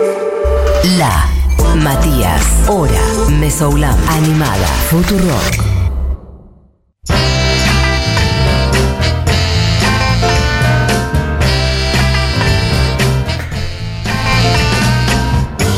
[0.00, 1.30] La
[1.76, 3.00] Matías, Hora,
[3.38, 5.64] Mesoulam, Animada, Futurock.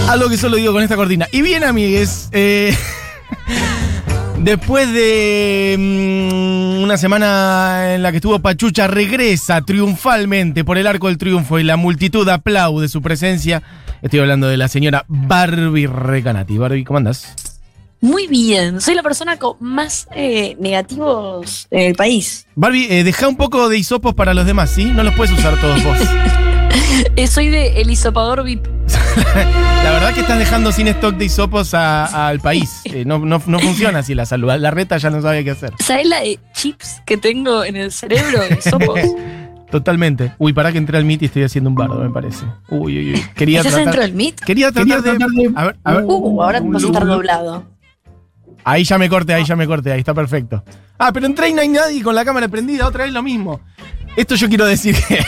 [0.08, 1.28] Algo que solo digo con esta cortina.
[1.30, 2.74] Y bien, amigues, eh,
[4.38, 11.08] después de mm, una semana en la que estuvo Pachucha, regresa triunfalmente por el arco
[11.08, 13.62] del triunfo y la multitud aplaude su presencia.
[14.06, 16.56] Estoy hablando de la señora Barbie Recanati.
[16.59, 17.34] Barbie, ¿cómo andás?
[18.01, 22.47] Muy bien, soy la persona con más eh, negativos en el país.
[22.55, 24.84] Barbie, eh, deja un poco de hisopos para los demás, ¿sí?
[24.84, 25.98] No los puedes usar todos vos.
[27.16, 28.66] Eh, soy de el hisopador VIP.
[29.84, 32.80] La verdad que estás dejando sin stock de hisopos al país.
[32.84, 34.52] Eh, no, no- no funciona así la salud.
[34.56, 35.73] La reta ya no sabe qué hacer.
[35.84, 38.41] ¿Sabes la de chips que tengo en el cerebro?
[38.48, 39.00] de hisopos?
[39.77, 40.33] Totalmente.
[40.39, 42.47] Uy, para que entré al MIT y estoy haciendo un bardo, me parece.
[42.71, 43.23] Uy, uy, uy.
[43.34, 44.41] Quería ¿Estás tratar, dentro del MIT?
[44.41, 45.11] Quería tratar, de,
[45.55, 46.05] A ver, a ver.
[46.07, 47.65] Uh, ahora Un vas a estar doblado.
[48.65, 50.65] Ahí ya me corté, ahí ya me corté, ahí está perfecto.
[50.98, 53.61] Ah, pero entré y no hay nadie con la cámara prendida, otra vez lo mismo.
[54.17, 55.20] Esto yo quiero decir que.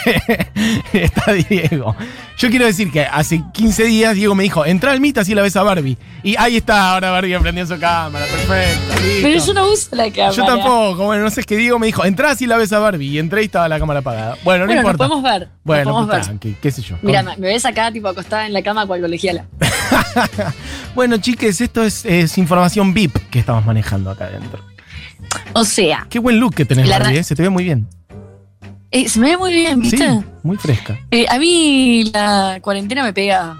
[1.03, 1.94] está Diego.
[2.39, 5.42] Yo quiero decir que hace 15 días Diego me dijo: entra al MIT, así la
[5.42, 5.98] ves a Barbie.
[6.22, 8.94] Y ahí está, ahora Barbie prendió su cámara, perfecto.
[9.03, 9.22] listo.
[9.22, 10.33] Pero yo no uso la cámara.
[10.33, 12.78] Yo tampoco, bueno, no sé, es que Diego me dijo, entrá así la ves a
[12.78, 13.06] Barbie.
[13.09, 14.36] Y entré y estaba la cámara apagada.
[14.42, 14.97] Bueno, no Bueno, nos importa.
[15.09, 15.48] podemos ver.
[15.64, 16.25] Bueno, podemos pues ver.
[16.27, 16.97] tranqui, qué sé yo.
[17.03, 19.44] Mira, me ves acá, tipo acostada en la cama cual colegiala.
[20.94, 24.64] bueno, chiques, esto es, es información VIP que estamos manejando acá adentro.
[25.53, 27.25] O sea, Qué buen look que tenés, Barbie, ¿eh?
[27.25, 27.86] se te ve muy bien.
[28.91, 29.98] Eh, se me ve muy bien, ¿viste?
[29.98, 30.98] Sí, muy fresca.
[31.11, 33.56] Eh, a mí la cuarentena me pega.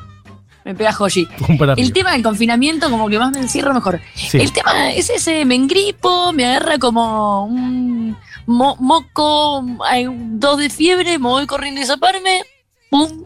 [0.65, 1.27] Me pega joyi.
[1.79, 4.01] El tema del confinamiento, como que más me encierro mejor.
[4.15, 4.39] Sí.
[4.39, 10.59] El tema es ese, me engripo, me agarra como un mo- moco, hay un dos
[10.59, 12.43] de fiebre, me voy corriendo y soparme,
[12.91, 13.25] ¡pum!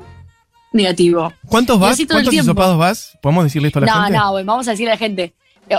[0.73, 1.33] Negativo.
[1.47, 1.97] ¿Cuántos vas?
[2.09, 2.45] ¿Cuántos tiempo.
[2.53, 3.19] hisopados vas?
[3.21, 4.19] ¿Podemos decirle esto a la No, gente?
[4.19, 5.35] no, bueno, vamos a decirle a la gente.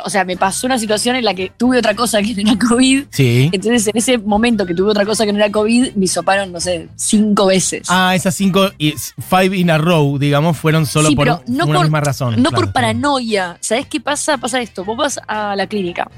[0.05, 2.59] O sea, me pasó una situación en la que tuve otra cosa que no era
[2.67, 3.05] COVID.
[3.09, 3.49] Sí.
[3.51, 6.59] Entonces, en ese momento que tuve otra cosa que no era COVID, me soparon, no
[6.59, 7.83] sé, cinco veces.
[7.89, 8.69] Ah, esas cinco,
[9.29, 12.35] five in a row, digamos, fueron solo Sí, por pero no una por- misma razón.
[12.41, 12.65] No claro.
[12.65, 13.57] por paranoia.
[13.61, 14.37] ¿Sabes qué pasa?
[14.37, 14.83] Pasa esto.
[14.85, 16.09] Vos vas a la clínica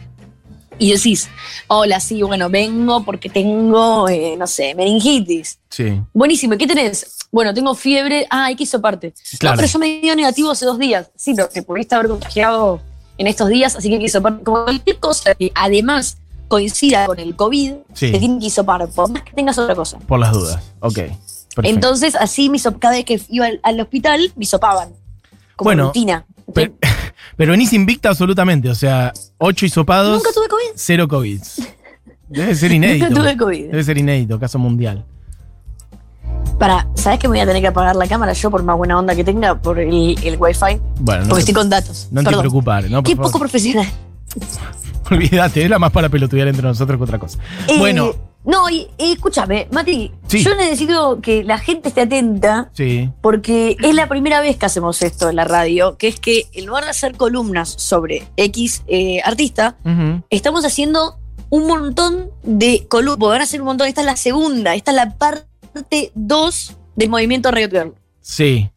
[0.77, 1.29] y decís,
[1.67, 5.57] hola, sí, bueno, vengo porque tengo, eh, no sé, meningitis.
[5.69, 6.01] Sí.
[6.13, 7.15] Buenísimo, ¿y qué tenés?
[7.31, 8.27] Bueno, tengo fiebre.
[8.29, 9.13] Ah, hay que hisoparte.
[9.39, 9.55] Claro.
[9.55, 11.09] No, pero yo me dio negativo hace dos días.
[11.15, 12.81] Sí, pero te pudiste haber contagiado
[13.17, 14.43] en estos días, así que hay que hisoparte.
[14.43, 16.17] Como cualquier cosa que además
[16.47, 18.11] coincida con el COVID, Sí.
[18.11, 19.97] te tienen que hisopar, por más que tengas otra cosa.
[19.99, 20.61] Por las dudas.
[20.79, 20.93] Ok.
[20.95, 21.61] Perfecto.
[21.63, 24.89] Entonces, así me cada vez que iba al, al hospital, me hisopaban.
[25.55, 26.25] Como Bueno, rutina.
[26.53, 26.73] pero,
[27.37, 30.71] pero venís invicta absolutamente, o sea, ocho hisopados, Nunca tuve COVID.
[30.75, 31.41] cero COVID.
[32.27, 33.05] Debe ser inédito.
[33.09, 33.65] Nunca tuve COVID.
[33.71, 35.05] Debe ser inédito, caso mundial.
[36.57, 38.97] Para, ¿sabes que me voy a tener que apagar la cámara yo por más buena
[38.97, 40.79] onda que tenga por el, el wifi?
[40.99, 42.07] Bueno, no Porque te, estoy con datos.
[42.11, 42.97] no te preocupes, ¿no?
[42.97, 43.31] Por Qué favor.
[43.31, 43.87] poco profesional.
[45.11, 47.37] Olvídate, era más para pelotudear entre nosotros que otra cosa.
[47.67, 48.13] Eh, Bueno,
[48.45, 50.43] No, y, y escúchame, Mati, Sí.
[50.43, 53.09] yo necesito que la gente esté atenta sí.
[53.21, 56.65] porque es la primera vez que hacemos esto en la radio, que es que en
[56.67, 59.75] lugar de hacer columnas sobre X eh, artista,
[60.29, 61.17] estamos haciendo
[61.49, 63.29] un montón de columnas.
[63.29, 63.87] Van a ser un montón.
[63.87, 65.45] Esta es la segunda, esta es la parte
[66.13, 67.93] 2 del movimiento Riot Girl.
[68.21, 68.69] Sí.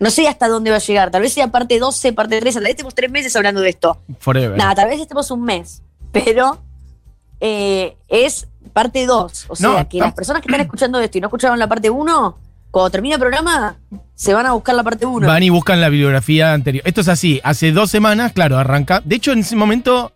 [0.00, 1.10] No sé hasta dónde va a llegar.
[1.10, 2.54] Tal vez sea parte 12, parte 3.
[2.54, 4.00] Tal vez estemos tres meses hablando de esto.
[4.18, 4.58] Forever.
[4.58, 5.82] Nada, tal vez estemos un mes.
[6.12, 6.62] Pero
[7.40, 9.46] eh, es parte 2.
[9.48, 12.38] O sea, que las personas que están escuchando esto y no escucharon la parte 1,
[12.70, 13.76] cuando termine el programa,
[14.14, 15.26] se van a buscar la parte 1.
[15.26, 16.82] Van y buscan la bibliografía anterior.
[16.86, 19.00] Esto es así, hace dos semanas, claro, arranca.
[19.04, 20.12] De hecho, en ese momento,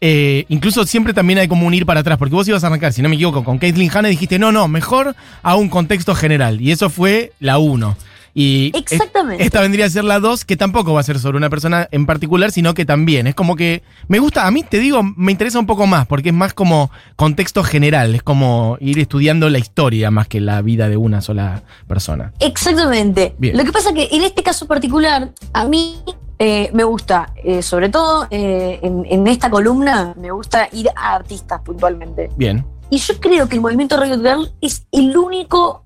[0.00, 2.92] eh, incluso siempre también hay como un ir para atrás, porque vos ibas a arrancar,
[2.92, 6.60] si no me equivoco, con Caitlyn Hanna dijiste, no, no, mejor a un contexto general.
[6.60, 7.96] Y eso fue la 1.
[8.34, 9.42] Y es- Exactamente.
[9.44, 12.06] esta vendría a ser la 2, que tampoco va a ser sobre una persona en
[12.06, 13.26] particular, sino que también.
[13.26, 16.28] Es como que me gusta, a mí te digo, me interesa un poco más, porque
[16.30, 20.88] es más como contexto general, es como ir estudiando la historia más que la vida
[20.88, 22.32] de una sola persona.
[22.40, 23.34] Exactamente.
[23.38, 23.56] Bien.
[23.56, 25.96] Lo que pasa que en este caso particular, a mí
[26.38, 31.14] eh, me gusta, eh, sobre todo eh, en, en esta columna, me gusta ir a
[31.16, 32.30] artistas puntualmente.
[32.36, 32.64] Bien.
[32.92, 35.82] Y yo creo que el movimiento Riot Girl es el único,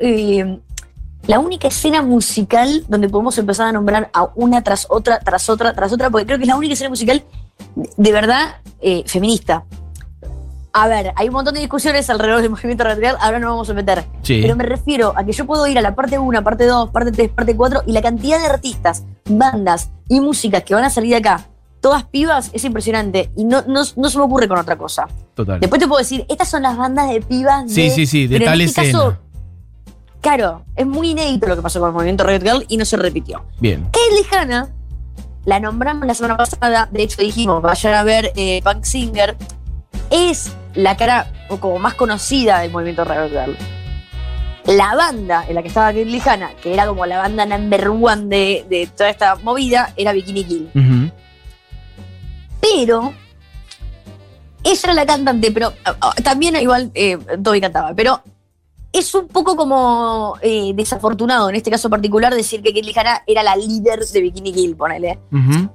[1.27, 5.75] la única escena musical donde podemos empezar a nombrar a una tras otra, tras otra,
[5.75, 7.25] tras otra, porque creo que es la única escena musical
[7.97, 9.65] de, verdad eh, feminista.
[10.73, 13.75] A ver, hay un montón de discusiones alrededor del movimiento Girl, ahora no vamos a
[13.75, 14.05] meter.
[14.23, 14.41] Sí.
[14.43, 17.13] Pero me refiero a que yo puedo ir a la parte 1, parte 2, parte
[17.13, 21.11] 3, parte 4 y la cantidad de artistas, bandas y músicas que van a salir
[21.11, 21.47] de acá,
[21.81, 23.31] todas pibas, es impresionante.
[23.37, 25.07] Y no, no, no se me ocurre con otra cosa.
[25.35, 25.61] Total.
[25.61, 27.73] Después te puedo decir, estas son las bandas de pibas de.
[27.73, 28.99] Sí, sí, sí, de pero en tal este escena.
[28.99, 29.19] caso,
[30.25, 32.97] claro, es muy inédito lo que pasó con el movimiento Riot Girl y no se
[32.97, 33.45] repitió.
[33.61, 33.85] Bien.
[33.85, 34.71] Kate Lejana,
[35.45, 39.37] la nombramos la semana pasada, de hecho dijimos, vayan a ver eh, Punk Singer,
[40.11, 41.31] es la cara
[41.61, 43.57] como más conocida del movimiento Riot Girl.
[44.65, 48.25] La banda en la que estaba Kate Lejana, que era como la banda number one
[48.25, 51.13] de, de toda esta movida, era Bikini Kill.
[52.63, 53.13] Pero
[54.63, 55.75] ella era la cantante, pero
[56.23, 58.23] también igual eh, Toby cantaba, pero
[58.95, 63.43] es un poco como eh, desafortunado en este caso particular decir que Kate Lejana era
[63.43, 65.19] la líder de Bikini Kill, ponele.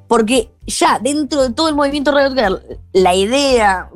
[0.07, 2.61] Porque ya dentro de todo el movimiento Riot Girl,
[2.93, 3.89] la idea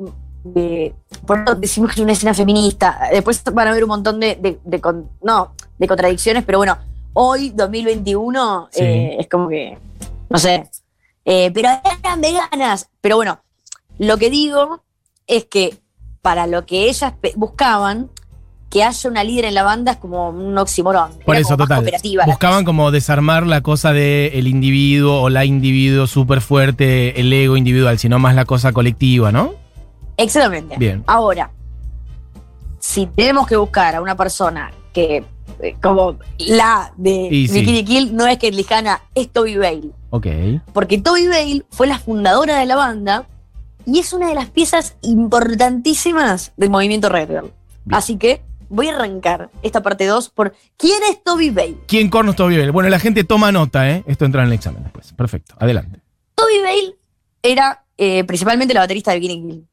[0.44, 0.94] de.
[1.26, 2.98] Por eso decimos que es una escena feminista.
[3.10, 6.76] Después van a ver un montón de, de- de con- no, de contradicciones, pero bueno,
[7.14, 8.82] hoy, 2021, Sí.
[8.82, 9.78] eh, es como que.
[10.28, 10.68] No sé.
[11.24, 11.68] eh, pero
[12.02, 12.90] eran veganas.
[13.00, 13.40] Pero bueno,
[13.98, 14.82] lo que digo
[15.26, 15.78] es que
[16.20, 18.10] para lo que ellas buscaban,
[18.74, 21.12] que haya una líder en la banda es como un oxímoron.
[21.24, 21.92] Por Era eso, como total.
[22.26, 27.56] Buscaban como desarmar la cosa de el individuo o la individuo súper fuerte, el ego
[27.56, 29.54] individual, sino más la cosa colectiva, ¿no?
[30.16, 30.74] Exactamente.
[30.76, 31.04] Bien.
[31.06, 31.52] Ahora,
[32.80, 35.24] si tenemos que buscar a una persona que,
[35.60, 37.60] eh, como la de Y sí.
[37.60, 39.90] Bikini Kill, no es que Lijana, es Toby Bale.
[40.10, 40.26] Ok.
[40.72, 43.28] Porque Toby Bale fue la fundadora de la banda
[43.86, 47.52] y es una de las piezas importantísimas del movimiento Red Girl.
[47.84, 47.98] Bien.
[47.98, 51.76] Así que voy a arrancar esta parte 2 por ¿quién es Toby Bale?
[51.86, 52.72] ¿Quién cornos Toby Bell?
[52.72, 54.04] Bueno, la gente toma nota, ¿eh?
[54.06, 55.12] Esto entra en el examen después.
[55.12, 55.54] Perfecto.
[55.58, 56.00] Adelante.
[56.34, 56.96] Toby Bale
[57.42, 59.66] era eh, principalmente la baterista de Bikini Kill.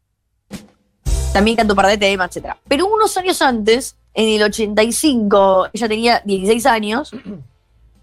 [1.34, 2.54] También cantó un par de temas, etc.
[2.68, 7.12] Pero unos años antes, en el 85, ella tenía 16 años,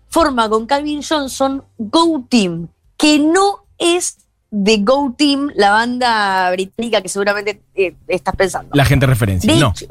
[0.08, 4.16] forma con Calvin Johnson Go Team, que no es
[4.50, 8.70] de Go Team, la banda británica que seguramente eh, estás pensando.
[8.74, 9.52] La gente referencia.
[9.52, 9.70] De No.
[9.76, 9.88] hecho,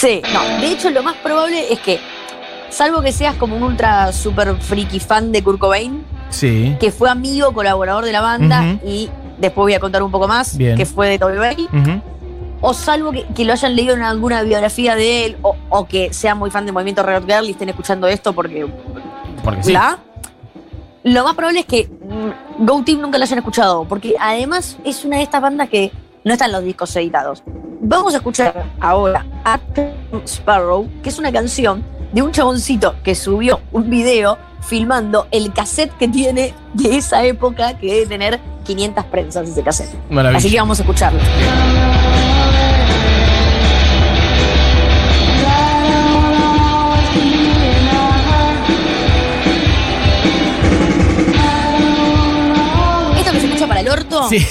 [0.00, 0.60] sí, no.
[0.60, 1.98] De hecho, lo más probable es que,
[2.70, 6.76] salvo que seas como un ultra super freaky fan de Kurt Cobain, Sí.
[6.78, 10.56] que fue amigo, colaborador de la banda y después voy a contar un poco más,
[10.56, 10.76] Bien.
[10.76, 11.36] que fue de Toby
[11.72, 12.00] Ujú.
[12.60, 16.12] o salvo que, que lo hayan leído en alguna biografía de él, o, o que
[16.12, 18.66] sean muy fan del movimiento Riot Girl y estén escuchando esto porque
[19.42, 19.72] Porque sí.
[19.72, 19.98] la
[21.02, 25.04] lo más probable es que mm, Go Team nunca lo hayan escuchado, porque además es
[25.04, 25.90] una de estas bandas que
[26.24, 27.42] no están los discos editados.
[27.82, 31.82] Vamos a escuchar ahora a Tom Sparrow, que es una canción
[32.12, 37.78] de un chaboncito que subió un video filmando el cassette que tiene de esa época,
[37.78, 39.94] que debe tener 500 prensas ese cassette.
[40.10, 40.36] Maravilla.
[40.38, 41.20] Así que vamos a escucharlo.
[53.16, 54.28] Esto que se escucha para el orto.
[54.28, 54.46] Sí.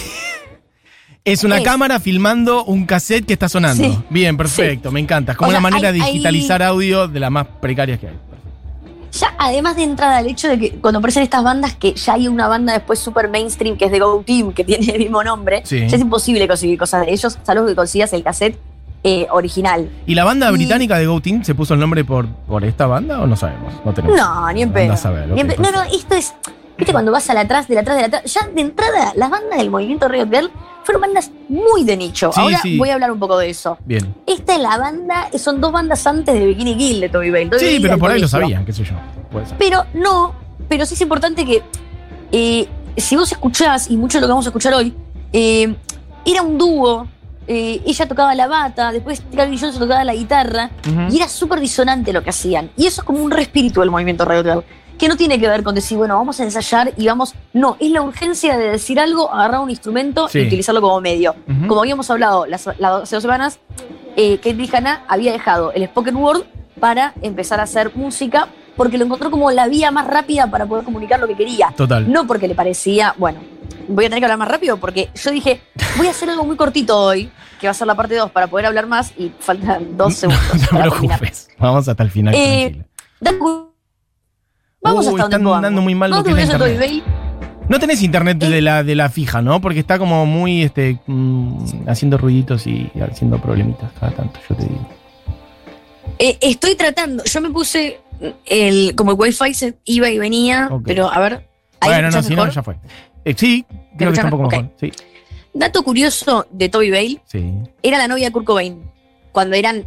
[1.32, 3.84] Es una Es- cámara filmando un cassette que está sonando.
[3.84, 3.98] Sí.
[4.10, 5.34] Bien, perfecto, me encanta.
[5.34, 8.00] Es como O sea, una manera hay- de hay- digitalizar audio de las más precarias
[8.00, 8.14] que hay.
[9.12, 12.28] Ya, además de entrada, el hecho de que cuando aparecen estas bandas, que ya hay
[12.28, 15.62] una banda después super mainstream que es de Go Team, que tiene el mismo nombre,
[15.66, 15.80] Sí.
[15.88, 18.58] ya es imposible conseguir cosas de ellos, salvo que consigas el cassette
[19.04, 19.90] eh, original.
[20.06, 22.86] ¿Y la banda Y- británica de Go Team se puso el nombre por, por esta
[22.86, 23.74] banda o no sabemos?
[23.86, 24.18] No tenemos.
[24.18, 24.94] No, ni en pedo.
[25.58, 26.34] no, no, esto es.
[26.78, 28.34] ¿Viste cuando vas a la atrás, de la atrás, de la atrás?
[28.34, 30.52] Ya de entrada, las bandas del movimiento Riot Girl
[30.90, 32.32] fueron bandas muy de nicho.
[32.34, 32.78] Sí, Ahora sí.
[32.80, 33.78] voy a hablar un poco de eso.
[33.86, 34.16] Bien.
[34.26, 37.46] Esta es la banda, son dos bandas antes de Bikini Kill de Toby Bale.
[37.46, 38.94] Toby Sí, Bale pero por ahí lo sabían, qué sé yo.
[39.32, 39.58] Puede ser.
[39.60, 40.34] Pero no,
[40.68, 41.62] pero sí es importante que
[42.32, 44.94] eh, si vos escuchás, y mucho de lo que vamos a escuchar hoy,
[45.32, 45.76] eh,
[46.26, 47.08] era un dúo.
[47.48, 50.72] eh, ella tocaba la bata, después Calvin Johnson tocaba la guitarra,
[51.12, 52.72] y era súper disonante lo que hacían.
[52.78, 54.64] Y eso es como un respíritu del movimiento Riot Girl,
[55.00, 57.34] que no tiene que ver con decir, bueno, vamos a ensayar y vamos.
[57.54, 60.40] No, es la urgencia de decir algo, agarrar un instrumento Sí.
[60.40, 61.36] y utilizarlo como medio.
[61.68, 63.60] Como habíamos hablado las, las hace dos semanas,
[64.16, 66.44] eh, Kate Buchanan había dejado el spoken word
[66.80, 70.84] para empezar a hacer música porque lo encontró como la vía más rápida para poder
[70.86, 71.74] comunicar lo que quería.
[71.76, 72.10] Total.
[72.12, 73.40] No porque le parecía, bueno,
[73.88, 75.62] voy a tener que hablar más rápido porque yo dije,
[75.98, 77.30] voy a hacer algo muy cortito hoy,
[77.60, 80.72] que va a ser la parte 2 para poder hablar más y faltan dos segundos
[80.72, 81.50] No te preocupes.
[81.58, 82.34] Vamos hasta el final.
[82.36, 82.86] Eh,
[84.82, 85.62] Vamos Uy, hasta donde están podamos.
[85.64, 86.80] dando muy mal lo No que es internet.
[86.80, 87.04] Bale,
[87.70, 88.50] No tenés internet Eh.
[88.50, 89.62] de la, de la fija, ¿no?
[89.62, 94.64] Porque está como muy este, mm, haciendo ruiditos y haciendo problemitas cada tanto, yo te
[94.64, 94.90] digo.
[96.18, 98.00] eh, estoy tratando, yo me puse
[98.46, 101.48] el, como el wifi se iba y venía, pero a ver.
[101.82, 102.76] ¿ahí Bueno, no, si no, ya fue.
[103.26, 103.66] Eh, sí,
[103.98, 104.70] creo que está un poco mejor.
[104.80, 104.92] Sí,
[105.54, 108.82] Dato curioso de Toby Bale, sí, era la novia de Kurt Cobain,
[109.32, 109.84] cuando eran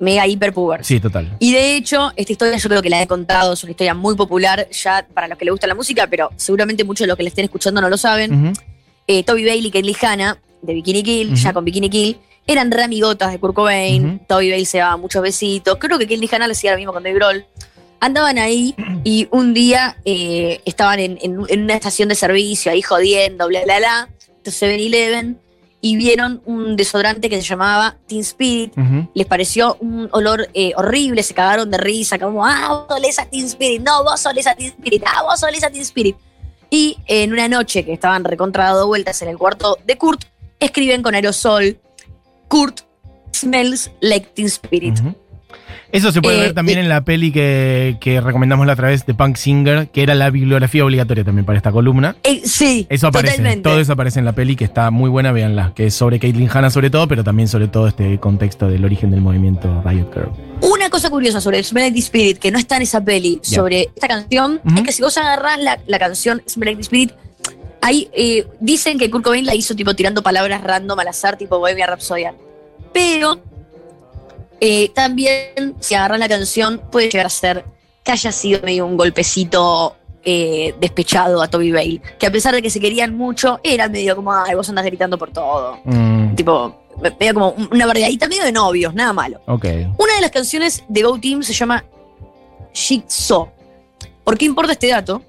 [0.00, 0.86] mega hiper pubers.
[0.86, 1.36] sí, total.
[1.38, 4.16] Y de hecho, esta historia yo creo que la he contado, es una historia muy
[4.16, 7.22] popular ya para los que les gusta la música, pero seguramente muchos de los que
[7.22, 8.52] la estén escuchando no lo saben.
[9.06, 12.16] Eh, Toby Bale y Kelly Hanna, de Bikini Kill, ya con Bikini Kill,
[12.46, 14.20] eran re amigotas de Kurt Cobain.
[14.26, 17.02] Toby Bale se daba muchos besitos, creo que Kelly Hanna le hacía lo mismo con
[17.02, 17.44] Dave Grohl.
[18.00, 22.80] Andaban ahí y un día eh, estaban en, en- en una estación de servicio, ahí
[22.82, 24.08] jodiendo, bla, bla, bla,
[24.44, 25.36] 7-Eleven,
[25.80, 28.74] y vieron un desodorante que se llamaba Teen Spirit.
[29.14, 33.26] Les pareció un olor eh, horrible, se cagaron de risa, como, ah, vos olés a
[33.26, 36.16] Teen Spirit, no, vos olés a Teen Spirit, ah, vos olés a Teen Spirit.
[36.68, 40.24] Y en una noche que estaban recontra dando vueltas en el cuarto de Kurt,
[40.60, 41.78] escriben con aerosol,
[42.48, 42.80] Kurt
[43.32, 44.98] smells like Teen Spirit.
[45.92, 48.88] Eso se puede Eh, ver también y- en la peli que, que recomendamos la otra
[48.88, 52.16] vez de Punk Singer, que era la bibliografía obligatoria también para esta columna.
[52.24, 53.62] Eh, sí, Eso aparece, totalmente.
[53.68, 56.48] todo eso aparece en la peli que está muy buena, véanla, que es sobre Caitlyn
[56.52, 60.28] Hanna sobre todo, pero también sobre todo este contexto del origen del movimiento Riot Girl.
[60.62, 64.60] Una cosa curiosa sobre Smell Spirit, que no está en esa peli, sobre esta canción,
[64.76, 67.12] es que si vos agarrás la, la canción Smell Spirit,
[67.82, 71.58] ahí eh, dicen que Kurt Cobain la hizo tipo tirando palabras random al azar, tipo
[71.58, 72.24] Bohemia Rhapsody.
[72.92, 73.40] Pero
[74.60, 77.64] eh, también, si agarras la canción, puede llegar a ser
[78.04, 82.02] que haya sido medio un golpecito eh, despechado a Toby Bale.
[82.18, 85.16] Que a pesar de que se querían mucho, era medio como, ay, vos andás gritando
[85.18, 85.78] por todo.
[85.84, 86.76] Mm, Tipo,
[87.18, 89.40] medio como una bardeadita medio de novios, nada malo.
[89.46, 89.64] ok.
[89.98, 91.84] Una de las canciones de Go Team se llama
[92.72, 93.48] Jigsaw.
[94.24, 95.22] ¿Por qué importa este dato?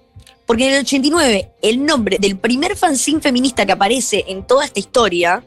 [0.45, 4.79] Porque en el 89 el nombre del primer fanzine feminista que aparece en toda esta
[4.79, 5.43] historia,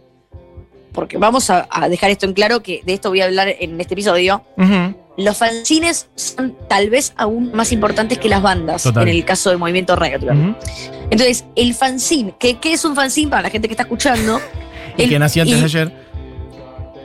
[0.94, 3.78] porque vamos a, a dejar esto en claro que de esto voy a hablar en
[3.80, 4.42] este episodio,
[5.16, 9.02] los fanzines son tal vez aún más importantes que las bandas Total.
[9.08, 10.38] en el caso del movimiento Riot Girl.
[10.38, 10.54] Ujú.
[11.10, 14.40] Entonces, el fanzine, ¿qué, qué es un fanzine para la gente que está escuchando?
[14.96, 16.04] Y El- que nació antes de ayer.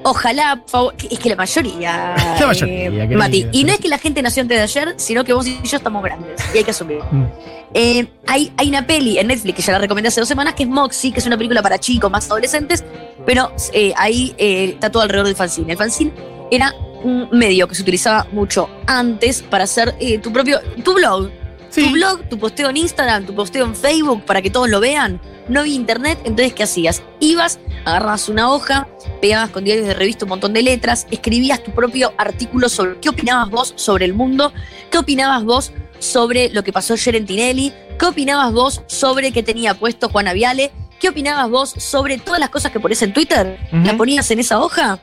[0.04, 0.64] Ojalá,
[1.10, 2.16] es que la mayoría.
[2.40, 3.08] La mayoría, eh.
[3.16, 3.48] Mati.
[3.52, 5.78] Y no es que la gente nació antes de ayer, sino que vos y yo
[5.78, 6.40] estamos grandes.
[6.54, 7.00] Y hay que asumir.
[7.12, 7.26] Mm.
[7.74, 10.64] Eh, hay, hay una peli en Netflix que ya la recomendé hace dos semanas, que
[10.64, 12.84] es Moxie, que es una película para chicos, más adolescentes,
[13.26, 15.72] pero eh, ahí eh, está todo alrededor del fanzine.
[15.72, 16.12] El fanzine
[16.52, 16.74] era
[17.04, 20.60] un medio que se utilizaba mucho antes para hacer eh, tu propio.
[20.84, 21.30] tu blog.
[21.70, 21.84] Sí.
[21.86, 25.22] Tu blog, tu posteo en Instagram, tu posteo en Facebook para que todos lo vean.
[25.48, 27.04] No había internet, entonces ¿qué hacías?
[27.20, 28.88] Ibas, agarrabas una hoja,
[29.22, 33.10] pegabas con diarios de revista un montón de letras, escribías tu propio artículo sobre qué
[33.10, 34.52] opinabas vos sobre el mundo,
[34.90, 40.10] qué opinabas vos sobre lo que pasó Tinelli, qué opinabas vos sobre qué tenía puesto
[40.10, 43.84] Juana Viale, qué opinabas vos sobre todas las cosas que pones en Twitter, Ujú.
[43.86, 45.00] las ponías en esa hoja,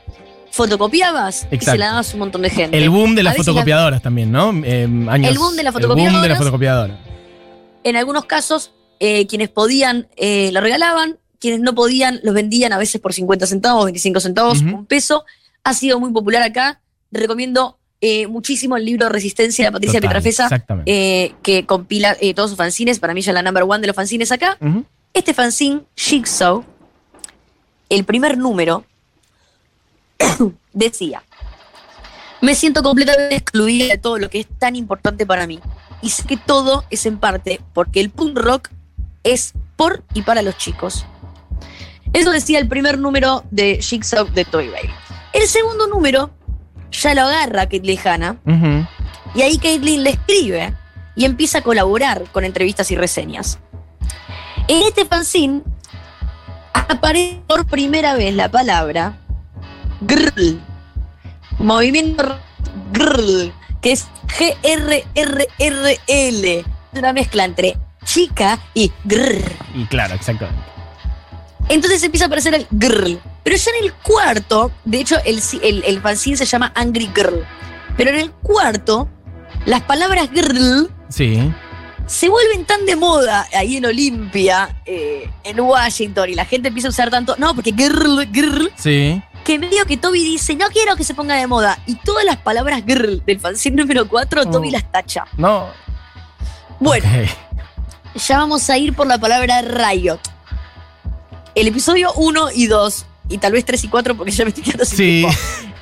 [0.51, 2.77] fotocopiabas y se la dabas a un montón de gente.
[2.77, 4.51] El boom de las la- fotocopiadoras también, ¿no?
[4.63, 6.29] Eh, años- El boom de las El boom de fotocopiadoras.
[6.29, 6.97] las fotocopiadoras.
[7.83, 12.77] En algunos casos, eh, quienes podían eh, lo regalaban, quienes no podían los vendían a
[12.77, 15.23] veces por 50 centavos, 25 centavos, un peso.
[15.63, 16.81] Ha sido muy popular acá.
[17.11, 20.49] Recomiendo eh, muchísimo el libro Resistencia de Patricia Total, Pietrafesa,
[20.85, 22.99] que compila todos sus fanzines.
[22.99, 24.57] Para mí ya la number one de los fanzines acá.
[25.17, 26.63] Este fanzine, Jigsaw,
[27.89, 28.85] el primer número,
[30.73, 31.23] decía,
[32.39, 35.59] me siento completamente excluida de todo lo que es tan importante para mí.
[36.03, 38.69] Y sé que todo es en parte porque el punk rock
[39.23, 41.03] es por y para los chicos.
[42.13, 44.93] Eso decía el primer número de Jigsaw de Toy Bale.
[45.33, 46.29] El segundo número
[46.91, 48.37] ya lo agarra Caitlyn Hanna
[49.33, 50.75] y ahí Caitlyn le escribe
[51.15, 53.57] y empieza a colaborar con entrevistas y reseñas.
[54.67, 55.61] En este fanzine
[56.73, 59.17] aparece por primera vez la palabra
[60.01, 60.59] grrl,
[61.57, 62.37] movimiento
[62.91, 65.05] grrl, que es G-R-R-R-L,
[66.93, 69.53] una mezcla entre chica y grrr.
[69.73, 70.61] Y claro, exactamente.
[71.69, 73.19] Entonces empieza a aparecer el grrl.
[73.43, 77.45] Pero ya en el cuarto, de hecho, el, el, el fanzine se llama Angry Girl.
[77.95, 79.07] Pero en el cuarto,
[79.65, 81.53] las palabras grrl Sí.
[82.07, 86.87] Se vuelven tan de moda ahí en Olimpia, eh, en Washington, y la gente empieza
[86.87, 87.35] a usar tanto.
[87.37, 89.21] No, porque grrl, grrl, Sí.
[89.43, 91.79] que medio que Toby dice, no quiero que se ponga de moda.
[91.85, 95.25] Y todas las palabras grrl del fanzine número 4, Toby las tacha.
[95.37, 95.67] No.
[96.79, 97.05] Bueno,
[98.15, 100.19] ya vamos a ir por la palabra Riot.
[101.55, 104.63] El episodio 1 y 2, y tal vez 3 y 4, porque ya me estoy
[104.63, 105.03] quedando sin Sí.
[105.21, 105.37] tiempo,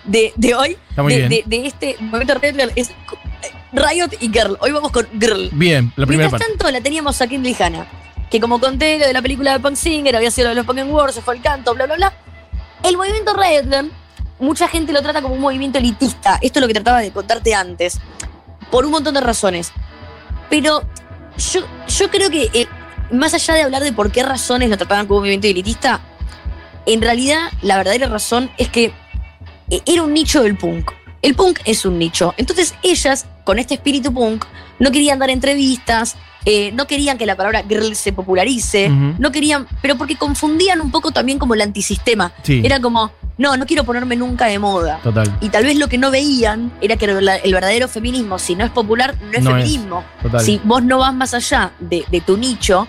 [0.05, 2.91] de, de hoy, de, de- de este momento Girl, es
[3.75, 4.57] Riot y Girl.
[4.61, 5.49] Hoy vamos con Girl.
[5.51, 6.57] Bien, la primera Mientras parte.
[6.57, 7.85] tanto, la teníamos a Kim Hanna,
[8.29, 10.65] que como conté lo de la película de Punk Singer, había sido lo de los
[10.65, 12.13] Pokémon Wars, se fue el canto, bla, bla, bla.
[12.83, 13.91] El movimiento Riot Girl,
[14.39, 16.39] mucha gente lo trata como un movimiento elitista.
[16.41, 17.99] Esto es lo que trataba de contarte antes,
[18.71, 19.71] por un montón de razones.
[20.49, 20.83] Pero
[21.37, 22.67] yo, yo creo que, eh,
[23.11, 25.99] más allá de hablar de por qué razones lo trataban como un movimiento elitista,
[26.85, 28.93] en realidad la verdadera razón es que
[29.69, 30.91] eh, era un nicho del punk.
[31.25, 32.33] El punk es un nicho.
[32.37, 34.45] Entonces ellas, con este espíritu punk,
[34.77, 36.15] no querían dar entrevistas,
[36.45, 40.91] eh, no querían que la palabra girl se popularice, no querían, pero porque confundían un
[40.91, 42.31] poco también como el antisistema.
[42.43, 42.61] Sí.
[42.63, 44.99] Era como, no, no quiero ponerme nunca de moda.
[45.01, 48.55] Total, Y tal vez lo que no veían era que el el verdadero feminismo, si
[48.55, 49.63] no es popular, no es No es.
[49.63, 50.03] feminismo.
[50.21, 50.41] total.
[50.41, 52.87] Si vos no vas más allá de, de tu nicho,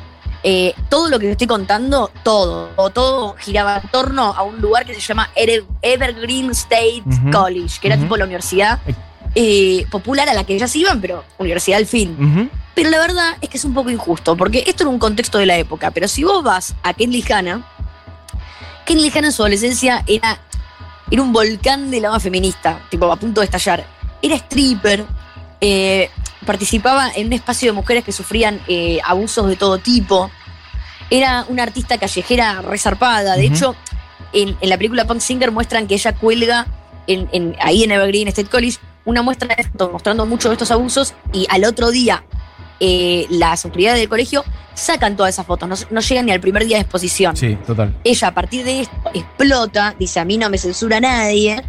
[0.49, 4.61] eh, todo lo que te estoy contando, todo, o todo giraba en torno a un
[4.61, 7.03] lugar que se llama Evergreen State.
[7.33, 8.95] College, que era tipo la universidad Eh.
[9.35, 12.49] eh, popular a la que ellas iban, pero universidad al fin.
[12.77, 15.47] Pero la verdad es que es un poco injusto, porque esto era un contexto de
[15.47, 17.67] la época, pero si vos vas a Ken Lihana,
[18.85, 20.39] Ken Lihana en su adolescencia era,
[21.11, 23.85] era un volcán de lava feminista, tipo a punto de estallar.
[24.23, 25.05] Era stripper,
[25.61, 26.09] eh,
[26.47, 30.31] participaba en un espacio de mujeres que sufrían eh, abusos de todo tipo,
[31.11, 33.77] era una artista callejera resarpada, de hecho,
[34.33, 36.67] en, en la película Punk Singer muestran que ella cuelga
[37.07, 40.71] en, en- ahí en Evergreen State College una muestra de esto, mostrando muchos de estos
[40.73, 42.25] abusos y al otro día
[42.81, 44.45] eh, las autoridades del colegio
[44.75, 47.37] sacan todas esas fotos, no, no llegan ni al primer día de exposición.
[47.37, 47.97] Sí, total.
[48.05, 51.63] Ella a partir de esto explota, dice a mí no me censura nadie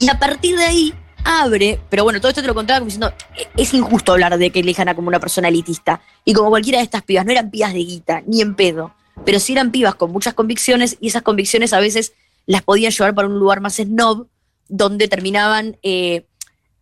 [0.00, 3.12] y a partir de ahí abre, pero bueno, todo esto te lo contaba como diciendo,
[3.36, 6.84] "E- es injusto hablar de que Lejana como una persona elitista y como cualquiera de
[6.84, 8.94] estas pibas, no eran pibas de guita, ni en pedo,
[9.24, 12.12] pero sí eran pibas con muchas convicciones y esas convicciones a veces
[12.46, 14.26] las podían llevar para un lugar más snob,
[14.68, 16.24] donde terminaban eh,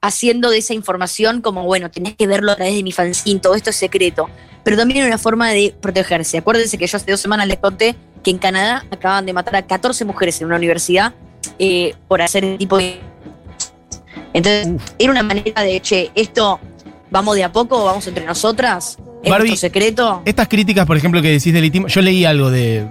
[0.00, 3.54] haciendo de esa información como, bueno, tenés que verlo a través de mi fanzine, todo
[3.54, 4.28] esto es secreto,
[4.62, 6.38] pero también era una forma de protegerse.
[6.38, 9.66] Acuérdense que yo hace dos semanas les conté que en Canadá acaban de matar a
[9.66, 11.14] 14 mujeres en una universidad
[11.58, 13.00] eh, por hacer este tipo de...
[14.36, 16.60] Entonces, era una manera de, che, esto
[17.10, 20.22] vamos de a poco, vamos entre nosotras, es Barbie, nuestro secreto.
[20.24, 22.86] Estas críticas, por ejemplo, que decís del elitismo, yo leí algo de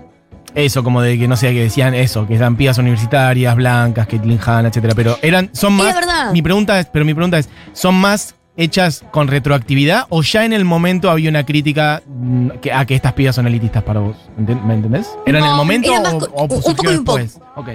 [0.55, 4.39] eso, como de que no sé, que decían eso, que eran pías universitarias, blancas, Caitlyn
[4.43, 5.95] Hanna, etcétera, pero eran, son Es más.
[5.95, 6.31] verdad.
[6.31, 10.53] Mi pregunta es, pero mi pregunta es, ¿son más hechas con retroactividad o ya en
[10.53, 14.15] el momento había una crítica mm, a que estas pías son elitistas para vos?
[14.39, 15.09] ¿Enten- ¿Me entendés?
[15.25, 17.17] ¿Era en el momento era o, o un poco y un poco.
[17.19, 17.43] después?
[17.57, 17.69] Ok.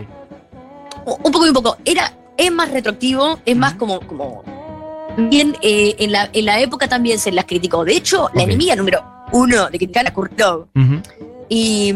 [1.23, 1.77] un poco y un poco.
[1.85, 4.43] Era, es más retroactivo, es más como, como
[5.17, 7.85] bien eh, en, la, en la época también se las criticó.
[7.85, 10.67] De hecho, la enemiga número uno de criticar a Kurt Love.
[10.75, 11.03] Ujú.
[11.49, 11.95] Y,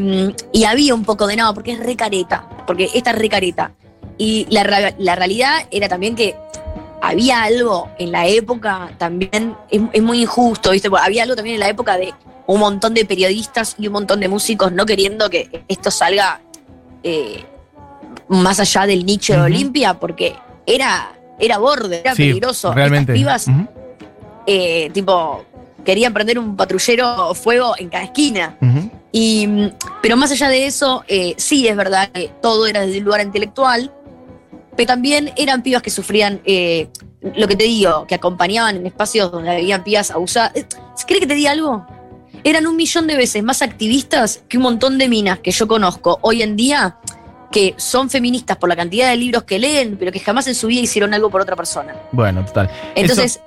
[0.52, 3.72] y había un poco de no, porque es recareta, porque esta es recareta.
[4.18, 6.36] Y la, la realidad era también que
[7.00, 10.90] había algo en la época también, es, es muy injusto, ¿viste?
[10.90, 12.12] Porque había algo también en la época de
[12.46, 16.40] un montón de periodistas y un montón de músicos no queriendo que esto salga
[17.02, 17.44] eh,
[18.28, 19.40] más allá del nicho de.
[19.40, 20.34] Olimpia, porque
[20.66, 22.72] era, era borde, era Sí, peligroso.
[22.72, 23.12] realmente.
[23.14, 23.66] Estas pibas,
[24.46, 25.44] eh, tipo,
[25.84, 28.56] querían prender un patrullero fuego en cada esquina.
[29.12, 29.48] Y,
[30.02, 33.20] pero más allá de eso, eh, sí es verdad que todo era desde un lugar
[33.20, 33.92] intelectual,
[34.76, 36.88] pero también eran pibas que sufrían, eh,
[37.36, 40.52] lo que te digo, que acompañaban en espacios donde habían pibas abusadas.
[41.06, 41.86] ¿Crees que te diga algo?
[42.42, 46.18] Eran un millón de veces más activistas que un montón de minas que yo conozco
[46.22, 46.98] hoy en día
[47.50, 50.66] que son feministas por la cantidad de libros que leen, pero que jamás en su
[50.66, 51.94] vida hicieron algo por otra persona.
[52.12, 52.70] Bueno, total.
[52.94, 53.40] Entonces,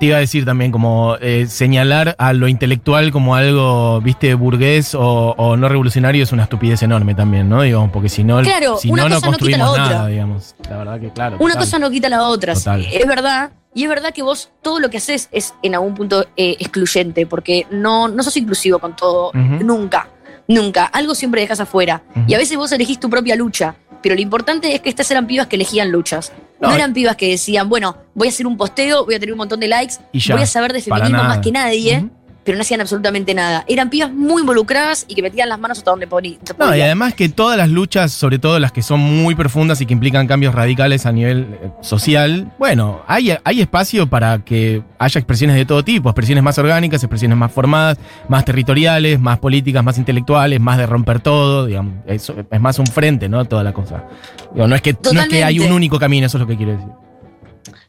[0.00, 4.96] Te iba a decir también como eh, señalar a lo intelectual como algo, viste, burgués
[4.96, 7.62] o, o no revolucionario es una estupidez enorme también, ¿no?
[7.62, 10.06] Digamos, porque si no, Claro, si una no, no cosa no quita la otra.
[10.08, 10.56] digamos.
[10.68, 11.36] La verdad que claro.
[11.38, 11.66] Una total.
[11.66, 12.54] cosa no quita la otra.
[12.54, 12.84] Total.
[12.92, 13.52] Es verdad.
[13.74, 17.24] Y es verdad que vos todo lo que haces es en algún punto eh, excluyente,
[17.26, 20.08] porque no, no sos inclusivo con todo, nunca,
[20.48, 20.84] nunca.
[20.84, 22.02] Algo siempre dejas afuera.
[22.26, 25.26] Y a veces vos elegís tu propia lucha, pero lo importante es que estas eran
[25.26, 26.32] pibas que elegían luchas.
[26.60, 29.32] No, No, eran pibas que decían, bueno, voy a hacer un posteo, voy a tener
[29.32, 32.08] un montón de likes, Y ya, voy a saber de feminismo más que nadie.
[32.44, 33.64] Pero no hacían absolutamente nada.
[33.68, 37.14] Eran pibas muy involucradas y que metían las manos hasta donde se No, y además
[37.14, 40.54] que todas las luchas, sobre todo las que son muy profundas y que implican cambios
[40.54, 45.84] radicales a nivel eh, social, bueno, hay, hay espacio para que haya expresiones de todo
[45.84, 50.86] tipo, expresiones más orgánicas, expresiones más formadas, más territoriales, más políticas, más intelectuales, más de
[50.86, 53.44] romper todo, digamos, es más un frente, ¿no?
[53.44, 54.04] Toda la cosa.
[54.52, 56.56] Digo, no, es que, no es que hay un único camino, eso es lo que
[56.56, 56.88] quiero decir.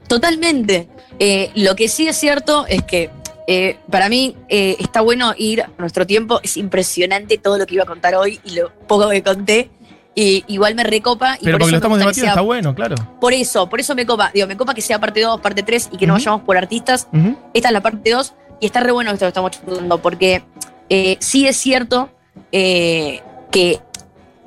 [0.08, 0.90] Totalmente.
[1.20, 3.10] Eh, lo que sí es cierto es que
[3.48, 6.40] eh, para mí eh, está bueno ir a nuestro tiempo.
[6.44, 9.70] Es impresionante todo lo que iba a contar hoy y lo poco que conté.
[10.16, 11.38] Y igual me recopa.
[11.40, 12.96] Y Pero por porque lo eso estamos debatiendo, sea- está bueno, claro.
[13.20, 14.30] Por eso, por eso me copa.
[14.34, 16.20] Digo, me copa que sea parte 2, parte 3 y que no Ujú.
[16.22, 17.08] vayamos por artistas.
[17.54, 20.44] Esta es la parte 2 y está re bueno esto que estamos charlando porque
[20.90, 22.10] eh, sí es cierto
[22.52, 23.80] eh, que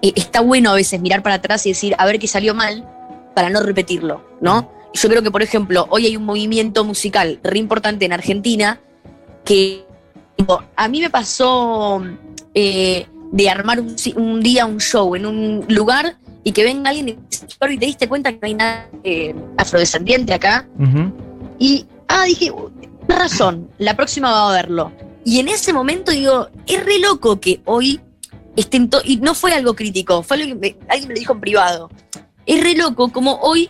[0.03, 2.89] eh, está bueno a veces mirar para atrás y decir, a ver qué salió mal
[3.35, 4.71] para no repetirlo, ¿no?
[4.97, 8.81] Yo creo que, por ejemplo, hoy hay un movimiento musical re importante en Argentina
[9.45, 9.85] que
[10.75, 12.03] a mí me pasó
[12.55, 17.17] eh, de armar un, día un show en un lugar y que venga alguien y
[17.61, 20.67] "Barbie, te diste cuenta que no hay nada eh, afrodescendiente acá.
[21.59, 22.51] Y, ah, dije,
[23.09, 24.93] razón, la próxima va a verlo.
[25.25, 28.01] Y en ese momento digo, es re loco que hoy
[28.57, 31.41] estén y no fue algo crítico, fue algo que me- alguien me lo dijo en
[31.41, 31.91] privado.
[32.47, 33.69] Es re loco como hoy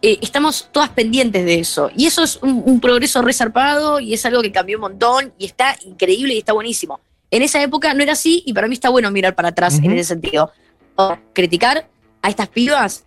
[0.00, 1.90] eh, estamos todas pendientes de eso.
[1.96, 5.46] Y eso es un, un progreso resarpado y es algo que cambió un montón y
[5.46, 7.00] está increíble y está buenísimo.
[7.30, 9.92] En esa época no era así y para mí está bueno mirar para atrás en
[9.92, 10.50] ese sentido.
[10.96, 11.88] O criticar
[12.22, 13.04] a estas pibas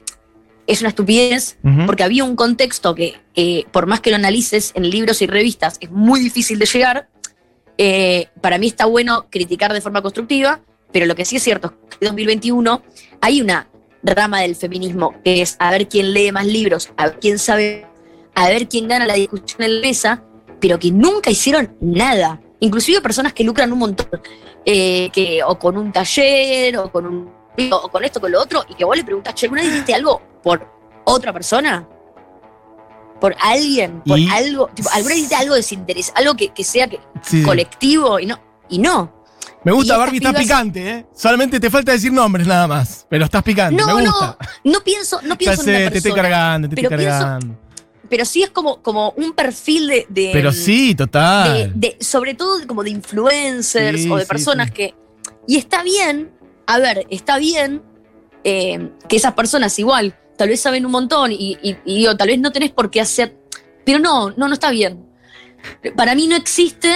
[0.68, 4.90] es una estupidez porque había un contexto que, eh, por más que lo analices en
[4.90, 7.10] libros y revistas, es muy difícil de llegar.
[7.78, 11.74] Eh, para mí está bueno criticar de forma constructiva, pero lo que sí es cierto
[11.90, 12.84] es que en 2021
[13.22, 13.68] hay una
[14.04, 17.88] rama del feminismo que es a ver quién lee más libros, a ver quién sabe,
[18.36, 20.24] a ver quién gana la discusión en la mesa,
[20.60, 22.42] pero que nunca hicieron nada.
[22.60, 24.08] Inclusive personas que lucran un montón,
[24.66, 28.64] eh, que, o con un taller, o con un o con esto, con lo otro,
[28.70, 30.66] y que vos le preguntás, che, ¿alguna vez hiciste algo por
[31.04, 31.88] otra persona?
[33.20, 34.02] ¿Por alguien?
[34.02, 34.68] ¿Por Y- algo?
[34.74, 36.18] Tipo, ¿Alguna vez algo desinteresado?
[36.18, 37.44] Algo que, que sea que- Sí, sí.
[37.44, 38.40] colectivo y no.
[38.70, 39.21] Y no.
[39.64, 41.06] Me gusta, Barbie, estás picante, ¿eh?
[41.16, 43.06] Solamente te falta decir nombres nada más.
[43.10, 44.38] Pero estás picante, No, me no, gusta.
[44.64, 46.30] no pienso, no pienso en sé, una te estoy persona.
[46.30, 47.60] cargando, te estoy pienso- cargando.
[48.10, 51.72] Pero sí es como, como un perfil de, de- Pero sí, de, total.
[51.80, 54.74] de- sobre todo como de influencers Sí, o de sí, personas sí.
[54.74, 54.96] que.
[55.48, 56.32] Y está bien,
[56.68, 57.82] a ver, está bien
[58.44, 62.28] eh, que esas personas igual, tal vez saben un montón y, y- y digo, tal
[62.30, 63.38] vez no tenés por qué hacer.
[63.86, 65.06] Pero no, no, no está bien.
[65.96, 66.92] Para mí no existe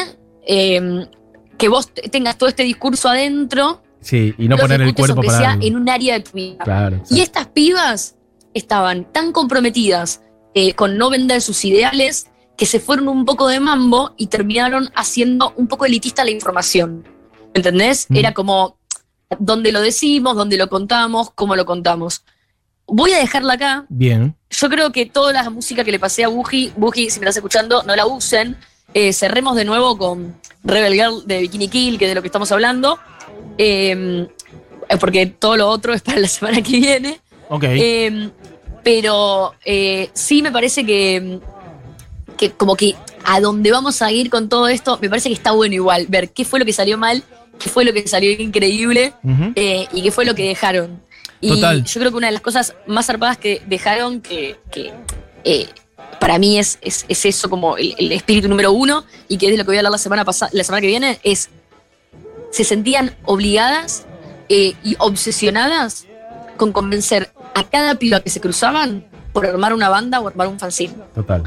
[0.48, 1.08] eh,
[1.58, 5.38] que vos te- tengas todo este discurso adentro, Sí, y no poner el cuerpo para.
[5.38, 6.64] sea en un área de tu vida.
[6.64, 7.02] Claro.
[7.10, 8.16] Y estas pibas
[8.54, 10.22] estaban tan comprometidas
[10.54, 14.90] eh, con no vender sus ideales que se fueron un poco de mambo y terminaron
[14.96, 17.04] haciendo un poco elitista la información.
[17.54, 18.06] ¿Entendés?
[18.10, 18.16] Mm.
[18.18, 18.78] Era como
[19.40, 22.24] donde lo decimos, donde lo contamos, cómo lo contamos.
[22.88, 23.86] Voy a dejarla acá.
[23.90, 24.36] Bien.
[24.52, 27.38] Yo creo que toda la música que le pasé a Buji, Buji, si me estás
[27.38, 28.56] escuchando, no la usen.
[28.96, 32.30] Eh, cerremos de nuevo con Rebel Girl de Bikini Kill, que es de lo que
[32.30, 32.98] estamos hablando.
[33.58, 34.28] Eh,
[35.00, 37.20] porque todo lo otro es para la semana que viene.
[37.50, 37.64] Ok.
[37.68, 38.30] Eh,
[38.84, 41.40] pero eh, sí me parece que,
[42.38, 45.52] que como que a dónde vamos a ir con todo esto, me parece que está
[45.52, 47.24] bueno igual ver qué fue lo que salió mal,
[47.58, 49.14] qué fue lo que salió increíble
[49.56, 51.02] eh, y qué fue lo que dejaron.
[51.42, 51.84] Y Total.
[51.84, 54.94] yo creo que una de las cosas más zarpadas que dejaron, que, que,
[55.44, 55.68] eh,
[56.20, 59.52] para mí es, es, es eso como el, el espíritu número uno, y que es
[59.52, 61.50] de lo que voy a hablar la semana, pasada la semana que viene, es
[62.52, 64.06] se sentían obligadas
[64.48, 66.06] eh, y obsesionadas
[66.56, 70.58] con convencer a cada piba que se cruzaban por armar una banda o armar un
[70.58, 70.94] fanzine.
[71.14, 71.44] Total.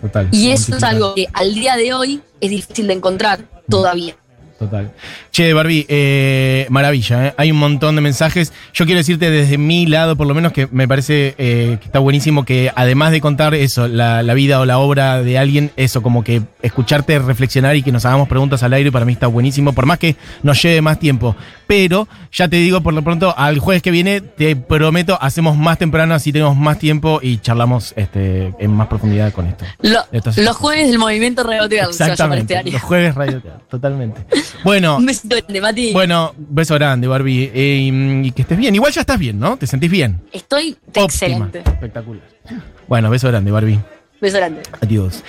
[0.00, 0.28] Total.
[0.32, 4.16] Y eso es algo que al día de hoy es difícil de encontrar todavía.
[4.58, 4.90] Total.
[5.30, 7.34] Che, Barbie, eh, maravilla, ¿eh?
[7.36, 8.52] hay un montón de mensajes.
[8.74, 12.00] Yo quiero decirte desde mi lado, por lo menos, que me parece eh, que está
[12.00, 16.02] buenísimo que además de contar eso, la, la vida o la obra de alguien, eso,
[16.02, 19.74] como que escucharte reflexionar y que nos hagamos preguntas al aire, para mí está buenísimo,
[19.74, 21.36] por más que nos lleve más tiempo.
[21.68, 25.78] Pero, ya te digo, por lo pronto, al jueves que viene, te prometo, hacemos más
[25.78, 29.64] temprano, así tenemos más tiempo y charlamos este, en más profundidad con esto.
[29.82, 32.56] Lo- Entonces- los jueves del movimiento se llamar este Exactamente.
[32.56, 32.72] año.
[32.72, 34.24] Los jueves radio Teatro, totalmente.
[34.64, 35.92] Bueno, Un besito grande, Mati.
[35.92, 37.50] bueno, beso grande, Barbie.
[37.54, 38.74] eh, y, y que estés bien.
[38.74, 39.58] Igual ya estás bien, ¿no?
[39.58, 40.22] ¿Te sentís bien?
[40.32, 41.04] Estoy Óptima.
[41.04, 41.58] excelente.
[41.58, 42.22] Espectacular.
[42.88, 43.78] Bueno, beso grande, Barbie.
[44.22, 44.62] Beso grande.
[44.80, 45.22] Adiós.